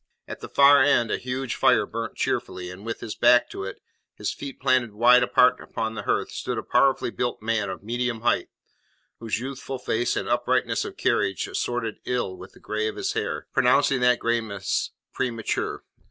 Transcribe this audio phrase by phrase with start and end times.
[0.27, 3.79] At the far end a huge fire burnt cheerfully, and with his back to it,
[4.15, 8.21] his feet planted wide apart upon the hearth, stood a powerfully built man of medium
[8.21, 8.49] height,
[9.19, 13.45] whose youthful face and uprightness of carriage assorted ill with the grey of his hair,
[13.53, 15.83] pronouncing that greyness premature.